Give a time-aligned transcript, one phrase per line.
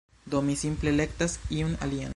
[0.31, 2.09] Do, mi simple elektas iun alian